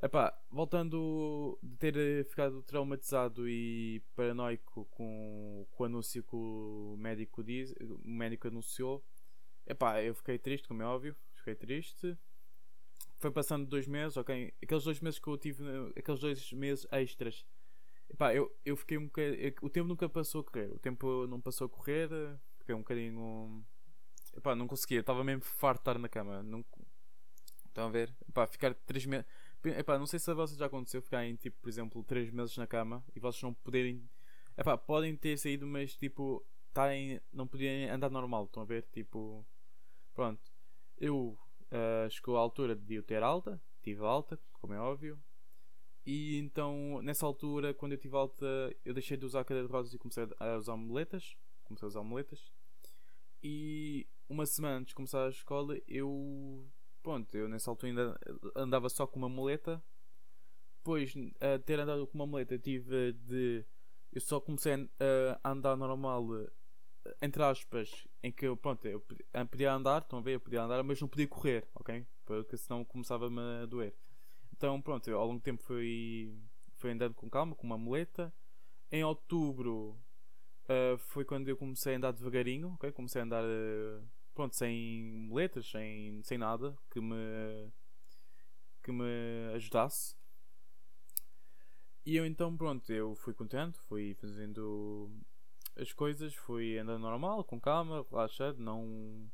Epá, 0.00 0.36
voltando 0.50 1.58
de 1.62 1.76
ter 1.76 1.96
eh, 1.96 2.24
ficado 2.24 2.62
traumatizado 2.62 3.48
e 3.48 4.02
paranoico 4.16 4.86
com, 4.86 5.66
com 5.70 5.82
o 5.82 5.86
anúncio 5.86 6.22
que 6.22 6.34
o 6.34 6.96
médico, 6.98 7.44
diz, 7.44 7.72
o 7.80 8.08
médico 8.08 8.48
anunciou, 8.48 9.04
epá, 9.66 10.02
eu 10.02 10.14
fiquei 10.14 10.38
triste, 10.38 10.66
como 10.66 10.82
é 10.82 10.86
óbvio, 10.86 11.14
fiquei 11.34 11.54
triste. 11.54 12.16
Foi 13.18 13.30
passando 13.30 13.66
dois 13.66 13.86
meses, 13.86 14.16
ok? 14.16 14.52
Aqueles 14.60 14.82
dois 14.82 15.00
meses 15.00 15.20
que 15.20 15.28
eu 15.28 15.36
tive, 15.36 15.64
aqueles 15.96 16.20
dois 16.20 16.52
meses 16.52 16.86
extras, 16.90 17.46
epá, 18.10 18.34
eu, 18.34 18.52
eu 18.64 18.76
fiquei 18.76 18.98
um 18.98 19.04
bocadinho. 19.04 19.54
O 19.62 19.70
tempo 19.70 19.88
nunca 19.88 20.08
passou 20.08 20.40
a 20.40 20.44
correr, 20.44 20.72
o 20.72 20.78
tempo 20.78 21.26
não 21.28 21.40
passou 21.40 21.66
a 21.66 21.70
correr, 21.70 22.08
fiquei 22.58 22.74
um 22.74 22.78
bocadinho. 22.78 23.64
Epá, 24.36 24.56
não 24.56 24.66
conseguia, 24.66 25.00
estava 25.00 25.22
mesmo 25.22 25.42
farto 25.42 25.78
de 25.78 25.82
estar 25.82 25.98
na 25.98 26.08
cama. 26.08 26.42
Não, 26.42 26.64
estão 27.66 27.86
a 27.86 27.90
ver? 27.90 28.12
Epá, 28.28 28.46
ficar 28.48 28.74
três 28.74 29.06
meses 29.06 29.26
Epá, 29.64 29.98
não 29.98 30.06
sei 30.06 30.18
se 30.18 30.30
a 30.30 30.34
vocês 30.34 30.58
já 30.58 30.66
aconteceu 30.66 31.00
ficarem 31.00 31.36
tipo, 31.36 31.60
por 31.60 31.68
exemplo, 31.68 32.02
3 32.04 32.30
meses 32.30 32.56
na 32.56 32.66
cama 32.66 33.04
e 33.14 33.20
vocês 33.20 33.42
não 33.42 33.54
poderem. 33.54 34.08
Epá, 34.56 34.76
podem 34.76 35.16
ter 35.16 35.38
saído, 35.38 35.66
mas 35.66 35.96
tipo, 35.96 36.44
tarem, 36.72 37.20
não 37.32 37.46
poderem 37.46 37.88
andar 37.88 38.10
normal, 38.10 38.44
estão 38.44 38.62
a 38.62 38.66
ver? 38.66 38.86
Tipo, 38.92 39.46
pronto. 40.14 40.52
Eu 40.98 41.38
uh, 41.70 42.10
chegou 42.10 42.36
à 42.36 42.40
altura 42.40 42.74
de 42.74 42.94
eu 42.94 43.02
ter 43.02 43.22
alta, 43.22 43.60
tive 43.82 44.02
alta, 44.02 44.38
como 44.54 44.74
é 44.74 44.80
óbvio. 44.80 45.18
E 46.04 46.38
então, 46.38 47.00
nessa 47.02 47.24
altura, 47.24 47.72
quando 47.72 47.92
eu 47.92 47.98
tive 47.98 48.16
alta, 48.16 48.46
eu 48.84 48.92
deixei 48.92 49.16
de 49.16 49.24
usar 49.24 49.44
cadeira 49.44 49.68
de 49.68 49.72
rodas 49.72 49.94
e 49.94 49.98
comecei 49.98 50.26
a 50.38 50.56
usar 50.56 50.76
muletas. 50.76 51.36
Comecei 51.64 51.86
a 51.86 51.88
usar 51.88 52.02
muletas. 52.02 52.52
E 53.42 54.06
uma 54.28 54.46
semana 54.46 54.78
antes 54.78 54.88
de 54.88 54.94
começar 54.94 55.26
a 55.26 55.30
escola, 55.30 55.76
eu 55.86 56.68
pronto, 57.02 57.34
eu 57.36 57.48
nessa 57.48 57.70
altura 57.70 57.90
ainda 57.90 58.20
andava 58.56 58.88
só 58.88 59.06
com 59.06 59.18
uma 59.18 59.28
muleta. 59.28 59.82
Depois 60.78 61.14
a 61.40 61.58
ter 61.58 61.78
andado 61.78 62.06
com 62.06 62.14
uma 62.14 62.26
muleta 62.26 62.58
tive 62.58 63.12
de. 63.12 63.64
Eu 64.12 64.20
só 64.20 64.40
comecei 64.40 64.88
a 65.40 65.50
andar 65.50 65.76
normal, 65.76 66.26
entre 67.20 67.42
aspas, 67.42 68.06
em 68.22 68.30
que 68.30 68.46
eu, 68.46 68.56
pronto, 68.56 68.86
eu 68.86 69.00
podia 69.50 69.72
andar, 69.72 70.02
estão 70.02 70.18
a 70.18 70.22
ver, 70.22 70.34
eu 70.34 70.40
podia 70.40 70.62
andar, 70.62 70.82
mas 70.82 71.00
não 71.00 71.08
podia 71.08 71.26
correr, 71.26 71.66
ok? 71.74 72.06
Porque 72.24 72.56
senão 72.56 72.84
começava-me 72.84 73.40
a 73.40 73.66
doer. 73.66 73.94
Então, 74.52 74.80
pronto, 74.80 75.08
eu, 75.08 75.18
ao 75.18 75.26
longo 75.26 75.40
do 75.40 75.42
tempo 75.42 75.62
fui, 75.62 76.36
fui 76.76 76.90
andando 76.90 77.14
com 77.14 77.28
calma, 77.30 77.54
com 77.54 77.66
uma 77.66 77.78
muleta. 77.78 78.32
Em 78.90 79.02
outubro 79.02 79.98
uh, 80.64 80.98
foi 80.98 81.24
quando 81.24 81.48
eu 81.48 81.56
comecei 81.56 81.94
a 81.94 81.96
andar 81.96 82.12
devagarinho, 82.12 82.74
ok? 82.74 82.92
Comecei 82.92 83.20
a 83.20 83.24
andar. 83.24 83.44
Uh, 83.44 84.04
pronto, 84.34 84.56
sem 84.56 85.28
letras, 85.32 85.70
sem, 85.70 86.22
sem 86.24 86.38
nada 86.38 86.76
que 86.90 87.00
me 87.00 87.70
que 88.82 88.90
me 88.90 89.04
ajudasse. 89.54 90.16
E 92.04 92.16
eu 92.16 92.26
então, 92.26 92.56
pronto, 92.56 92.92
eu 92.92 93.14
fui 93.14 93.32
contente, 93.32 93.78
fui 93.88 94.14
fazendo 94.14 95.10
as 95.76 95.92
coisas, 95.92 96.34
fui 96.34 96.78
andando 96.78 97.02
normal, 97.02 97.44
com 97.44 97.60
calma, 97.60 98.04
relaxado, 98.10 98.58
não 98.58 99.30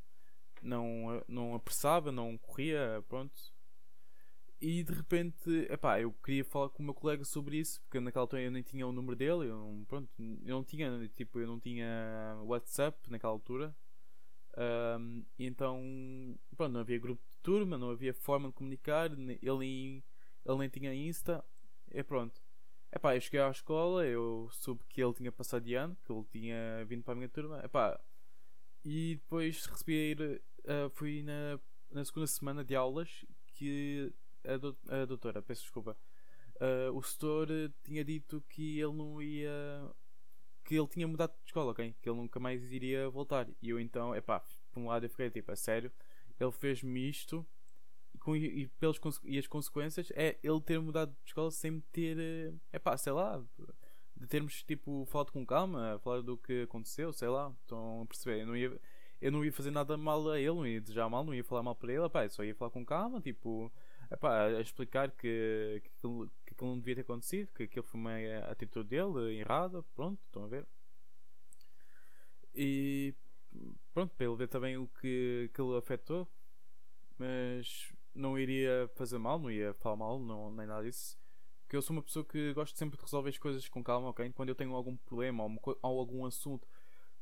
não 0.63 1.25
não 1.29 1.55
apressava, 1.55 2.13
não 2.13 2.37
corria, 2.39 3.03
pronto. 3.09 3.35
E 4.61 4.83
de 4.83 4.93
repente, 4.93 5.51
epá, 5.71 6.01
eu 6.01 6.13
queria 6.13 6.45
falar 6.45 6.69
com 6.71 6.83
o 6.83 6.87
meu 6.87 6.95
colega 6.95 7.25
sobre 7.25 7.59
isso, 7.59 7.81
porque 7.83 8.01
naquela 8.01 8.25
altura 8.25 8.43
eu 8.43 8.51
nem 8.51 8.63
tinha 8.63 8.87
o 8.87 8.93
número 8.93 9.17
dele, 9.17 9.49
eu 9.49 9.85
pronto, 9.89 10.11
eu 10.19 10.57
não 10.57 10.65
tinha, 10.65 11.09
tipo, 11.17 11.39
eu 11.39 11.47
não 11.47 11.61
tinha 11.61 12.37
WhatsApp 12.45 12.99
naquela 13.09 13.33
altura, 13.33 13.75
Um, 14.59 15.25
então, 15.39 16.37
pronto, 16.57 16.73
não 16.73 16.81
havia 16.81 16.99
grupo 16.99 17.23
de 17.31 17.37
turma, 17.43 17.79
não 17.79 17.91
havia 17.91 18.13
forma 18.13 18.49
de 18.49 18.55
comunicar, 18.55 19.11
ele, 19.13 20.03
ele 20.45 20.59
nem 20.59 20.69
tinha 20.69 20.93
Insta, 20.93 21.45
e 21.93 22.03
pronto. 22.03 22.41
Epá, 22.91 23.15
eu 23.15 23.21
cheguei 23.21 23.41
à 23.41 23.51
escola, 23.51 24.05
eu 24.05 24.49
soube 24.51 24.83
que 24.89 25.01
ele 25.01 25.15
tinha 25.15 25.31
passado 25.31 25.63
de 25.63 25.75
ano, 25.75 25.97
que 26.05 26.13
ele 26.13 26.25
tinha 26.25 26.85
vindo 26.87 27.05
para 27.05 27.13
a 27.13 27.17
minha 27.17 27.29
turma, 27.29 27.61
epá, 27.65 28.01
e 28.85 29.17
depois 29.17 29.65
recebi, 29.67 30.17
uh, 30.65 30.91
fui 30.91 31.23
na, 31.23 31.61
na 31.91 32.05
segunda 32.05 32.27
semana 32.27 32.65
de 32.65 32.75
aulas 32.75 33.25
que 33.55 34.13
a, 34.45 34.57
do, 34.57 34.77
a 34.89 35.05
doutora, 35.05 35.43
peço 35.43 35.63
desculpa, 35.63 35.97
uh, 36.57 36.97
o 36.97 37.03
setor 37.03 37.49
tinha 37.85 38.05
dito 38.05 38.43
que 38.49 38.81
ele 38.81 38.95
não 38.95 39.23
ia 39.23 39.89
que 40.69 40.75
ele 40.75 40.87
tinha 40.87 41.09
mudado 41.09 41.31
de 41.31 41.47
escola, 41.47 41.71
ok? 41.71 41.97
Que 42.03 42.11
ele 42.11 42.19
nunca 42.19 42.39
mais 42.39 42.63
iria 42.71 43.09
voltar. 43.09 43.49
E 43.63 43.71
eu 43.71 43.81
então, 43.81 44.15
é 44.15 44.21
pá, 44.21 44.45
por 44.71 44.81
um 44.81 44.89
lado 44.89 45.07
eu 45.07 45.09
fiquei 45.09 45.31
tipo, 45.31 45.51
a 45.51 45.57
sério, 45.57 45.91
ele 46.39 46.53
fez-me 46.53 47.09
isto 47.09 47.45
e, 48.15 48.19
com, 48.19 48.37
e, 48.37 48.67
pelos, 48.79 49.01
e 49.25 49.39
as 49.39 49.47
consequências 49.47 50.13
é 50.15 50.37
ele 50.43 50.61
ter 50.61 50.79
mudado 50.79 51.11
de 51.23 51.31
escola 51.31 51.51
sem 51.51 51.71
me 51.71 51.81
ter, 51.91 52.19
eh, 52.71 52.79
pá, 52.79 52.99
sei 52.99 53.15
lá, 53.15 53.43
de 54.15 54.27
termos 54.27 54.63
tipo 54.63 55.07
falado 55.07 55.33
com 55.33 55.47
calma, 55.47 55.99
falar 56.05 56.21
do 56.21 56.37
que 56.37 56.65
aconteceu, 56.65 57.15
sei 57.15 57.29
lá. 57.29 57.51
Estão 57.63 58.03
a 58.03 58.07
perceber? 58.07 58.43
Eu 58.43 58.47
não 58.49 58.55
ia, 58.55 58.79
eu 59.23 59.33
não 59.33 59.43
ia 59.43 59.53
fazer 59.53 59.71
nada 59.71 59.97
mal 59.97 60.29
a 60.29 60.39
ele, 60.39 60.49
não 60.49 60.67
ia 60.67 60.83
desejar 60.83 61.09
mal, 61.09 61.25
não 61.25 61.35
ia 61.35 61.45
falar 61.45 61.63
mal 61.63 61.77
para 61.77 61.95
ele, 61.95 62.09
pá, 62.11 62.29
só 62.29 62.45
ia 62.45 62.55
falar 62.55 62.71
com 62.73 62.85
calma, 62.85 63.23
tipo, 63.23 63.73
epá, 64.11 64.47
a 64.47 64.61
explicar 64.61 65.11
que, 65.13 65.83
que, 65.83 65.91
que 65.91 66.55
aquilo 66.55 66.71
não 66.71 66.79
devia 66.79 66.97
ter 66.97 67.01
acontecido, 67.03 67.53
que 67.53 67.65
aquilo 67.65 67.85
foi 67.85 68.01
uma 68.01 68.19
atitude 68.51 68.89
dele 68.89 69.39
errada, 69.39 69.83
pronto, 69.95 70.21
estão 70.27 70.45
a 70.45 70.49
ver. 70.49 70.67
E 72.55 73.15
pronto, 73.93 74.15
para 74.17 74.27
ele 74.27 74.37
ver 74.37 74.49
também 74.49 74.77
o 74.77 74.89
que 74.89 75.49
aquilo 75.51 75.77
afetou, 75.77 76.29
mas 77.19 77.93
não 78.15 78.39
iria 78.39 78.91
fazer 78.95 79.19
mal, 79.19 79.39
não 79.39 79.51
ia 79.51 79.75
falar 79.75 79.97
mal, 79.97 80.19
não, 80.19 80.51
nem 80.51 80.67
nada 80.67 80.83
disso. 80.83 81.19
Porque 81.63 81.77
eu 81.77 81.83
sou 81.83 81.95
uma 81.95 82.03
pessoa 82.03 82.25
que 82.25 82.53
gosto 82.55 82.79
sempre 82.79 82.97
de 82.97 83.05
resolver 83.05 83.29
as 83.29 83.39
coisas 83.39 83.69
com 83.69 83.85
calma, 83.85 84.09
ok? 84.09 84.33
Quando 84.33 84.49
eu 84.49 84.55
tenho 84.55 84.75
algum 84.75 84.97
problema 84.97 85.45
ou, 85.45 85.79
ou 85.83 86.01
algum 86.01 86.25
assunto 86.25 86.67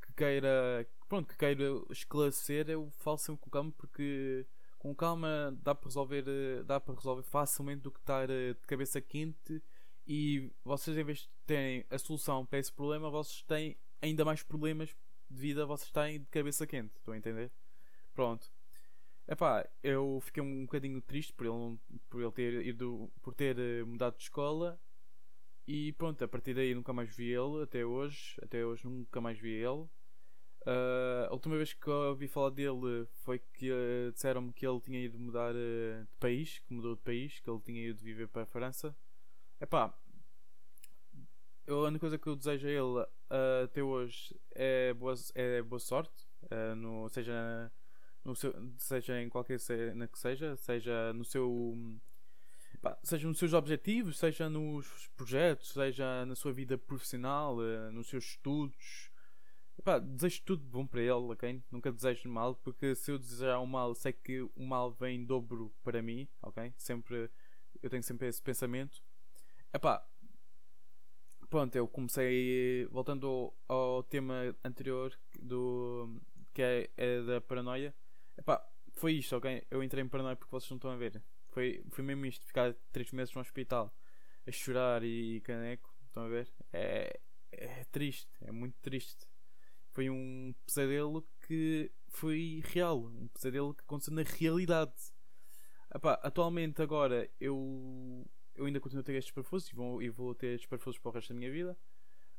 que 0.00 0.12
queira, 0.12 0.88
pronto, 1.08 1.28
que 1.28 1.36
queira 1.36 1.64
esclarecer, 1.90 2.70
eu 2.70 2.90
falo 2.98 3.18
sempre 3.18 3.42
com 3.42 3.50
calma 3.50 3.72
porque 3.76 4.46
com 4.78 4.94
calma 4.94 5.56
dá 5.62 5.74
para 5.74 5.88
resolver, 5.88 6.24
eh, 6.26 6.62
dá 6.64 6.80
para 6.80 6.94
resolver 6.94 7.22
facilmente 7.22 7.82
do 7.82 7.90
que 7.90 8.00
estar 8.00 8.28
eh, 8.30 8.54
de 8.54 8.66
cabeça 8.66 9.00
quente 9.00 9.62
e 10.06 10.50
vocês 10.64 10.96
em 10.96 11.04
vez 11.04 11.18
de 11.18 11.28
terem 11.46 11.84
a 11.90 11.98
solução 11.98 12.46
para 12.46 12.58
esse 12.58 12.72
problema, 12.72 13.10
vocês 13.10 13.42
têm 13.42 13.76
ainda 14.00 14.24
mais 14.24 14.42
problemas 14.42 14.94
devido 15.28 15.62
a 15.62 15.66
vocês 15.66 15.88
estarem 15.88 16.20
de 16.20 16.26
cabeça 16.26 16.66
quente, 16.66 16.94
estão 16.96 17.14
a 17.14 17.16
entender? 17.16 17.50
Pronto. 18.14 18.46
Epá, 19.28 19.68
eu 19.82 20.20
fiquei 20.22 20.42
um 20.42 20.62
bocadinho 20.64 21.00
triste 21.02 21.32
por 21.32 21.46
ele, 21.46 21.78
por 22.08 22.22
ele 22.22 22.32
ter 22.32 22.66
ido, 22.66 23.10
por 23.22 23.34
ter 23.34 23.58
eh, 23.58 23.82
mudado 23.82 24.16
de 24.16 24.22
escola 24.22 24.80
e 25.66 25.92
pronto, 25.94 26.22
a 26.22 26.28
partir 26.28 26.54
daí 26.54 26.74
nunca 26.74 26.92
mais 26.92 27.14
vi 27.14 27.32
ele 27.32 27.62
até 27.62 27.84
hoje, 27.84 28.36
até 28.40 28.64
hoje 28.64 28.84
nunca 28.84 29.20
mais 29.20 29.38
vi 29.38 29.50
ele. 29.50 29.88
Uh, 30.66 31.30
a 31.30 31.32
última 31.32 31.56
vez 31.56 31.72
que 31.72 31.86
eu 31.86 32.08
ouvi 32.08 32.26
falar 32.26 32.50
dele 32.50 33.06
foi 33.22 33.38
que 33.38 33.70
uh, 33.70 34.10
disseram-me 34.12 34.52
que 34.52 34.66
ele 34.66 34.80
tinha 34.80 34.98
ido 34.98 35.16
mudar 35.16 35.54
uh, 35.54 36.04
de 36.04 36.16
país, 36.18 36.58
que 36.58 36.74
mudou 36.74 36.96
de 36.96 37.02
país, 37.02 37.38
que 37.38 37.48
ele 37.48 37.60
tinha 37.60 37.86
ido 37.86 38.02
viver 38.02 38.26
para 38.26 38.42
a 38.42 38.46
França. 38.46 38.92
Epá, 39.60 39.96
a 41.68 41.72
única 41.72 42.00
coisa 42.00 42.18
que 42.18 42.26
eu 42.26 42.34
desejo 42.34 42.66
a 42.66 42.70
ele 42.70 43.06
até 43.64 43.80
hoje 43.80 44.36
é 44.56 44.92
boa, 44.92 45.14
é 45.36 45.62
boa 45.62 45.78
sorte, 45.78 46.26
no, 46.76 47.08
seja, 47.08 47.72
no 48.24 48.34
seu, 48.36 48.52
seja 48.76 49.20
em 49.20 49.28
qualquer 49.28 49.58
cena 49.58 50.06
que 50.06 50.18
seja, 50.18 50.56
seja 50.56 51.12
no 51.12 51.24
seu. 51.24 51.98
seja 53.02 53.26
nos 53.26 53.38
seus 53.38 53.52
objetivos, 53.52 54.18
seja 54.18 54.48
nos 54.50 55.08
projetos, 55.16 55.70
seja 55.72 56.26
na 56.26 56.36
sua 56.36 56.52
vida 56.52 56.76
profissional, 56.76 57.56
nos 57.90 58.08
seus 58.08 58.24
estudos, 58.24 59.10
Epá, 59.86 60.00
desejo 60.00 60.42
tudo 60.42 60.64
bom 60.64 60.84
para 60.84 61.00
ele, 61.00 61.12
ok? 61.12 61.62
Nunca 61.70 61.92
desejo 61.92 62.28
mal, 62.28 62.56
porque 62.56 62.92
se 62.96 63.12
eu 63.12 63.20
desejar 63.20 63.60
o 63.60 63.66
mal, 63.68 63.94
sei 63.94 64.12
que 64.12 64.42
o 64.42 64.66
mal 64.66 64.90
vem 64.90 65.20
em 65.20 65.24
dobro 65.24 65.72
para 65.84 66.02
mim, 66.02 66.26
ok? 66.42 66.74
Sempre, 66.76 67.30
eu 67.80 67.88
tenho 67.88 68.02
sempre 68.02 68.26
esse 68.26 68.42
pensamento. 68.42 69.00
Epá, 69.72 70.04
pronto, 71.48 71.76
eu 71.76 71.86
comecei, 71.86 72.84
voltando 72.86 73.54
ao, 73.68 73.96
ao 73.96 74.02
tema 74.02 74.56
anterior, 74.64 75.16
do, 75.38 76.20
que 76.52 76.62
é, 76.62 76.90
é, 76.96 77.22
da 77.22 77.40
paranoia. 77.40 77.94
Epá, 78.36 78.68
foi 78.94 79.12
isto, 79.12 79.36
ok? 79.36 79.64
Eu 79.70 79.84
entrei 79.84 80.02
em 80.02 80.08
paranoia 80.08 80.34
porque 80.34 80.50
vocês 80.50 80.68
não 80.68 80.78
estão 80.78 80.90
a 80.90 80.96
ver. 80.96 81.22
Foi, 81.50 81.84
foi 81.90 82.02
mesmo 82.02 82.26
isto, 82.26 82.44
ficar 82.44 82.74
3 82.90 83.12
meses 83.12 83.32
no 83.32 83.40
hospital 83.40 83.94
a 84.44 84.50
chorar 84.50 85.04
e 85.04 85.40
caneco, 85.42 85.94
estão 86.08 86.24
a 86.24 86.28
ver? 86.28 86.52
É, 86.72 87.20
é 87.52 87.84
triste, 87.84 88.28
é 88.40 88.50
muito 88.50 88.74
triste 88.80 89.28
foi 89.96 90.10
um 90.10 90.54
pesadelo 90.66 91.26
que 91.46 91.90
foi 92.08 92.62
real, 92.66 93.06
um 93.06 93.28
pesadelo 93.28 93.72
que 93.72 93.80
aconteceu 93.80 94.12
na 94.12 94.22
realidade. 94.24 94.92
Epá, 95.94 96.20
atualmente 96.22 96.82
agora 96.82 97.26
eu, 97.40 98.28
eu 98.54 98.66
ainda 98.66 98.78
continuo 98.78 99.00
a 99.00 99.04
ter 99.04 99.14
estes 99.14 99.32
parafusos 99.32 99.70
e 99.70 99.74
vou, 99.74 100.02
e 100.02 100.10
vou 100.10 100.34
ter 100.34 100.48
estes 100.48 100.68
parafusos 100.68 100.98
para 100.98 101.08
o 101.08 101.12
resto 101.12 101.32
da 101.32 101.38
minha 101.38 101.50
vida. 101.50 101.78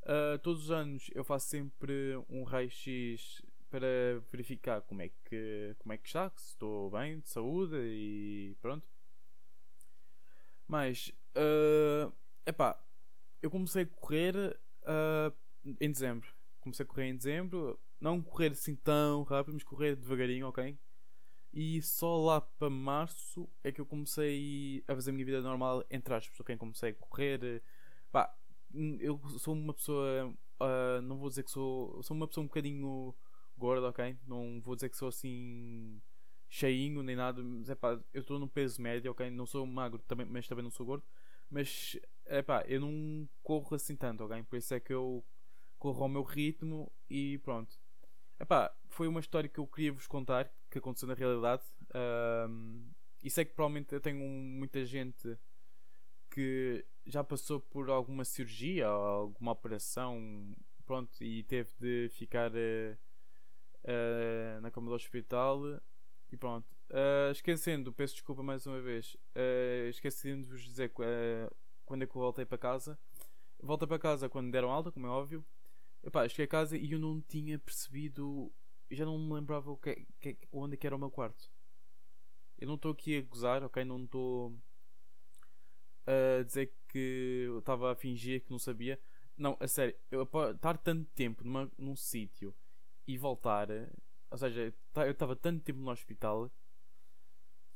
Uh, 0.04 0.38
todos 0.44 0.66
os 0.66 0.72
anos 0.72 1.10
eu 1.16 1.24
faço 1.24 1.48
sempre 1.48 2.16
um 2.30 2.44
raio-x 2.44 3.42
para 3.72 3.88
verificar 4.32 4.84
como 4.84 5.02
é 5.02 5.10
que 5.10 5.76
como 5.80 5.94
é 5.94 5.98
que 5.98 6.06
está, 6.06 6.32
se 6.38 6.50
estou 6.50 6.92
bem, 6.92 7.22
de 7.22 7.28
saúde 7.28 7.76
e 7.76 8.56
pronto. 8.62 8.88
Mas 10.68 11.12
uh, 11.36 12.14
epá, 12.46 12.80
eu 13.42 13.50
comecei 13.50 13.82
a 13.82 13.88
correr 13.88 14.36
uh, 14.84 15.36
em 15.82 15.92
dezembro 15.92 16.37
comecei 16.68 16.84
a 16.84 16.88
correr 16.88 17.06
em 17.08 17.18
dezembro. 17.18 17.80
Não 18.00 18.22
correr 18.22 18.52
assim 18.52 18.76
tão 18.76 19.24
rápido, 19.24 19.54
mas 19.56 19.64
correr 19.64 19.96
devagarinho, 19.96 20.48
ok? 20.48 20.78
E 21.54 21.82
só 21.82 22.18
lá 22.18 22.42
para 22.42 22.70
março 22.70 23.50
é 23.64 23.72
que 23.72 23.82
eu 23.82 23.86
comecei 23.86 24.84
a 24.88 24.94
fazer 24.94 25.10
a 25.12 25.14
minha 25.14 25.26
vida 25.26 25.42
normal, 25.42 25.84
entre 25.90 26.14
aspas, 26.14 26.40
ok? 26.40 26.56
Comecei 26.58 26.92
a 26.92 26.94
correr. 26.96 27.64
Pá, 28.12 28.32
eu 29.00 29.20
sou 29.40 29.54
uma 29.54 29.74
pessoa. 29.74 30.34
Uh, 30.60 31.02
não 31.04 31.18
vou 31.18 31.30
dizer 31.30 31.44
que 31.44 31.52
sou. 31.52 32.02
Sou 32.04 32.16
uma 32.16 32.28
pessoa 32.28 32.44
um 32.44 32.48
bocadinho 32.48 33.16
gorda, 33.58 33.90
ok? 33.90 34.18
Não 34.28 34.62
vou 34.62 34.76
dizer 34.76 34.90
que 34.90 34.98
sou 34.98 35.08
assim. 35.10 36.02
cheinho 36.50 37.02
nem 37.04 37.16
nada. 37.16 37.42
Mas 37.44 37.70
é 37.70 37.76
pá, 37.76 38.00
eu 38.14 38.22
estou 38.22 38.40
no 38.40 38.48
peso 38.48 38.82
médio, 38.82 39.12
ok? 39.12 39.30
Não 39.32 39.46
sou 39.46 39.66
magro, 39.66 40.00
também, 40.08 40.26
mas 40.28 40.48
também 40.48 40.64
não 40.64 40.72
sou 40.72 40.86
gordo. 40.86 41.06
Mas 41.50 41.98
é 42.26 42.42
pá, 42.42 42.64
eu 42.68 42.82
não 42.82 43.28
corro 43.42 43.76
assim 43.76 43.96
tanto, 43.96 44.24
ok? 44.26 44.44
Por 44.44 44.58
isso 44.58 44.74
é 44.74 44.80
que 44.80 44.94
eu 44.94 45.24
corro 45.78 46.04
ao 46.04 46.10
meu 46.10 46.24
ritmo 46.24 46.92
e 47.10 47.38
pronto. 47.40 47.80
Epá, 48.40 48.76
foi 48.88 49.08
uma 49.08 49.20
história 49.20 49.50
que 49.50 49.60
eu 49.60 49.68
queria 49.68 49.92
vos 49.92 50.08
contar, 50.08 50.52
que 50.70 50.78
aconteceu 50.78 51.08
na 51.08 51.14
realidade. 51.14 51.64
Um, 52.50 52.90
e 53.24 53.30
sei 53.30 53.46
que 53.46 53.54
provavelmente 53.54 53.94
eu 53.94 54.02
tenho 54.02 54.20
muita 54.20 54.86
gente 54.86 55.38
que 56.30 56.86
já 57.06 57.24
passou 57.24 57.60
por 57.60 57.90
alguma 57.90 58.24
cirurgia 58.24 58.88
alguma 58.88 59.54
operação 59.54 60.56
pronto, 60.86 61.22
e 61.22 61.44
teve 61.44 61.70
de 61.80 62.10
ficar 62.10 62.52
uh, 62.52 62.98
uh, 63.84 64.62
na 64.62 64.72
cama 64.72 64.90
do 64.90 64.96
hospital 64.96 65.62
e 66.32 66.38
pronto. 66.38 66.68
Uh, 66.90 67.32
esquecendo, 67.32 67.92
peço 67.92 68.14
desculpa 68.14 68.42
mais 68.42 68.66
uma 68.66 68.80
vez, 68.80 69.18
esquecendo 69.90 70.44
de 70.46 70.52
vos 70.52 70.62
dizer 70.62 70.92
quando 71.86 72.04
é 72.04 72.08
que 72.08 72.16
eu 72.16 72.22
voltei 72.22 72.46
para 72.46 72.58
casa. 72.58 72.98
Volta 73.60 73.86
para 73.86 74.00
casa 74.00 74.30
quando 74.30 74.52
deram 74.52 74.72
alta, 74.72 74.92
como 74.92 75.08
é 75.08 75.10
óbvio. 75.10 75.46
Epá, 76.04 76.28
cheguei 76.28 76.46
a 76.46 76.48
casa 76.48 76.78
e 76.78 76.92
eu 76.92 77.00
não 77.00 77.22
tinha 77.22 77.60
percebido. 77.60 78.52
Já 78.90 79.06
não 79.06 79.18
me 79.20 79.34
lembrava 79.34 79.72
o 79.72 79.78
que, 79.78 80.08
que, 80.20 80.38
onde 80.52 80.76
é 80.76 80.78
que 80.78 80.88
era 80.88 80.96
o 80.96 81.00
meu 81.00 81.12
quarto. 81.12 81.52
Eu 82.58 82.68
não 82.68 82.76
estou 82.76 82.92
aqui 82.92 83.18
a 83.18 83.22
gozar, 83.22 83.64
ok? 83.64 83.84
Não 83.84 84.04
estou 84.04 84.58
a 86.06 86.44
dizer 86.44 86.74
que 86.88 87.44
eu 87.48 87.60
estava 87.60 87.92
a 87.92 87.96
fingir 87.96 88.44
que 88.44 88.52
não 88.52 88.60
sabia. 88.60 89.00
Não, 89.38 89.58
a 89.60 89.68
sério, 89.68 89.96
eu 90.10 90.24
estar 90.24 90.78
tanto 90.78 91.06
tempo 91.12 91.44
numa, 91.44 91.72
num 91.78 91.96
sítio 91.96 92.56
e 93.06 93.18
voltar, 93.18 93.68
ou 94.32 94.38
seja, 94.38 94.74
eu 94.96 95.12
estava 95.12 95.36
tanto 95.36 95.64
tempo 95.64 95.80
no 95.80 95.92
hospital 95.92 96.52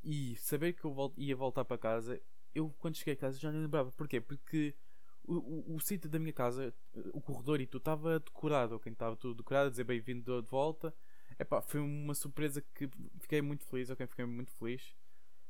e 0.03 0.35
saber 0.37 0.73
que 0.73 0.83
eu 0.85 1.13
ia 1.17 1.35
voltar 1.35 1.63
para 1.63 1.77
casa, 1.77 2.19
eu 2.53 2.73
quando 2.79 2.95
cheguei 2.95 3.13
a 3.13 3.17
casa 3.17 3.37
já 3.37 3.51
nem 3.51 3.61
lembrava. 3.61 3.91
Porquê? 3.91 4.19
Porque 4.19 4.75
o, 5.23 5.75
o, 5.75 5.79
sítio 5.79 6.09
da 6.09 6.19
minha 6.19 6.33
casa, 6.33 6.73
o 7.13 7.21
corredor 7.21 7.61
e 7.61 7.65
tudo, 7.65 7.81
estava 7.81 8.19
decorado. 8.19 8.79
Quem 8.79 8.93
estava 8.93 9.15
tudo 9.15 9.35
decorado, 9.35 9.67
a 9.67 9.69
dizer 9.69 9.83
bem-vindo 9.83 10.41
de 10.41 10.47
volta. 10.47 10.93
Epá, 11.39 11.61
foi 11.61 11.79
uma 11.79 12.13
surpresa 12.13 12.61
que 12.73 12.89
fiquei 13.19 13.41
muito 13.41 13.65
feliz. 13.65 13.89
Ok, 13.89 14.05
fiquei 14.07 14.25
muito 14.25 14.51
feliz. 14.51 14.95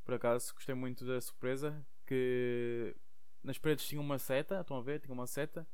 Por 0.03 0.13
acaso, 0.15 0.53
gostei 0.53 0.75
muito 0.75 1.05
da 1.05 1.19
surpresa. 1.21 1.85
Que 2.05 2.95
nas 3.43 3.57
paredes 3.57 3.87
tinha 3.87 4.01
uma 4.01 4.19
seta, 4.19 4.61
estão 4.61 4.77
a 4.77 4.81
ver? 4.81 4.99
Tinha 4.99 5.13
uma 5.13 5.27
seta. 5.27 5.67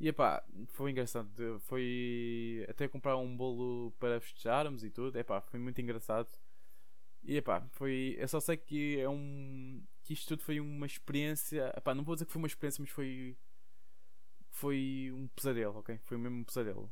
E 0.00 0.08
epá, 0.08 0.44
foi 0.68 0.90
engraçado. 0.90 1.30
Foi 1.60 2.64
até 2.68 2.86
comprar 2.88 3.16
um 3.16 3.36
bolo 3.36 3.92
para 3.98 4.20
festejarmos 4.20 4.84
e 4.84 4.90
tudo. 4.90 5.18
Epá, 5.18 5.40
foi 5.40 5.58
muito 5.58 5.80
engraçado. 5.80 6.28
E 7.24 7.36
epá, 7.36 7.66
foi. 7.72 8.16
Eu 8.18 8.28
só 8.28 8.40
sei 8.40 8.56
que 8.56 8.98
é 8.98 9.08
um. 9.08 9.82
Que 10.08 10.14
isto 10.14 10.28
tudo 10.28 10.42
foi 10.42 10.58
uma 10.58 10.86
experiência. 10.86 11.70
Epá, 11.76 11.94
não 11.94 12.02
vou 12.02 12.14
dizer 12.14 12.24
que 12.24 12.32
foi 12.32 12.40
uma 12.40 12.46
experiência, 12.46 12.80
mas 12.80 12.90
foi. 12.90 13.36
Foi 14.48 15.12
um 15.14 15.28
pesadelo, 15.28 15.78
ok? 15.78 15.98
Foi 16.04 16.16
mesmo 16.16 16.38
um 16.38 16.44
pesadelo. 16.44 16.90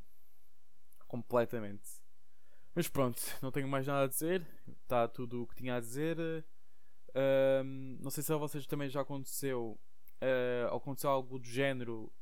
Completamente. 1.09 1.89
Mas 2.75 2.89
pronto, 2.89 3.19
não 3.41 3.51
tenho 3.51 3.67
mais 3.67 3.87
nada 3.87 4.05
a 4.05 4.07
dizer. 4.07 4.47
Está 4.83 5.09
tudo 5.09 5.43
o 5.43 5.47
que 5.47 5.57
tinha 5.57 5.77
a 5.77 5.81
dizer. 5.81 6.19
Não 8.01 8.11
sei 8.11 8.23
se 8.23 8.31
a 8.31 8.37
vocês 8.37 8.67
também 8.67 8.91
já 8.91 9.01
aconteceu. 9.01 9.81
Uh, 10.17 10.75
aconteceu 10.75 11.11
algo 11.11 11.39
do 11.39 11.47
género 11.47 12.13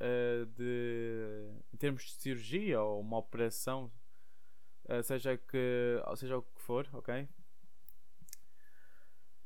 uh, 0.00 0.46
de 0.46 1.50
em 1.72 1.76
termos 1.76 2.02
de 2.02 2.12
cirurgia 2.12 2.82
ou 2.82 3.00
uma 3.00 3.18
operação, 3.18 3.92
uh, 4.86 5.02
seja 5.04 5.36
que 5.36 6.00
seja 6.16 6.38
o 6.38 6.42
que 6.42 6.60
for, 6.60 6.88
ok? 6.92 7.28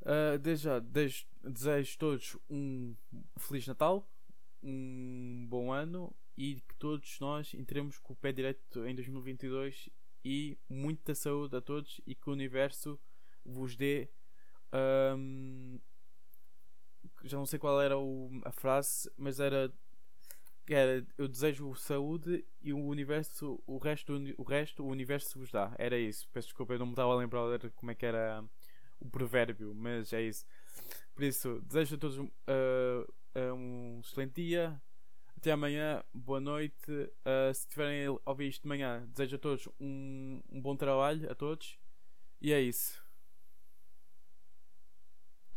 Uh, 0.01 0.39
desde 0.39 0.63
já, 0.63 0.79
desde, 0.79 1.27
desejo 1.43 1.97
todos 1.97 2.37
um 2.49 2.95
Feliz 3.37 3.67
Natal, 3.67 4.07
um 4.63 5.45
bom 5.49 5.71
ano 5.71 6.13
e 6.37 6.55
que 6.55 6.75
todos 6.75 7.19
nós 7.19 7.53
entremos 7.53 7.97
com 7.97 8.13
o 8.13 8.15
pé 8.15 8.31
direito 8.31 8.85
em 8.85 8.95
2022 8.95 9.89
e 10.23 10.57
muita 10.69 11.13
saúde 11.13 11.55
a 11.55 11.61
todos 11.61 11.99
e 12.07 12.15
que 12.15 12.29
o 12.29 12.33
universo 12.33 12.99
vos 13.45 13.75
dê. 13.75 14.09
Um, 14.73 15.79
já 17.23 17.37
não 17.37 17.45
sei 17.45 17.59
qual 17.59 17.81
era 17.81 17.97
o, 17.97 18.29
a 18.45 18.51
frase, 18.51 19.11
mas 19.17 19.39
era 19.39 19.71
era 20.73 21.05
eu 21.17 21.27
desejo 21.27 21.73
saúde 21.75 22.45
e 22.61 22.71
o 22.71 22.85
universo, 22.85 23.61
o 23.65 23.77
resto, 23.77 24.13
o 24.37 24.43
resto, 24.43 24.83
o 24.83 24.87
universo 24.87 25.39
vos 25.39 25.51
dá. 25.51 25.73
Era 25.77 25.97
isso. 25.97 26.29
Peço 26.31 26.49
desculpa, 26.49 26.73
eu 26.73 26.79
não 26.79 26.85
me 26.85 26.91
estava 26.91 27.11
a 27.11 27.15
lembrar 27.15 27.41
como 27.75 27.91
é 27.91 27.95
que 27.95 28.05
era 28.05 28.43
o 28.99 29.09
provérbio, 29.09 29.73
mas 29.73 30.13
é 30.13 30.21
isso. 30.21 30.45
Por 31.13 31.23
isso, 31.23 31.61
desejo 31.65 31.95
a 31.95 31.97
todos 31.97 32.17
uh, 32.17 33.53
um 33.55 33.99
excelente 34.03 34.41
dia. 34.41 34.81
Até 35.35 35.51
amanhã, 35.51 36.03
boa 36.13 36.39
noite. 36.39 36.91
Uh, 36.91 37.53
se 37.53 37.67
tiverem 37.67 38.07
a 38.07 38.29
ouvir 38.29 38.49
isto 38.49 38.63
de 38.63 38.67
manhã, 38.67 39.05
desejo 39.07 39.35
a 39.35 39.39
todos 39.39 39.67
um, 39.79 40.41
um 40.49 40.61
bom 40.61 40.75
trabalho 40.75 41.31
a 41.31 41.35
todos. 41.35 41.77
E 42.41 42.51
é 42.51 42.61
isso. 42.61 43.01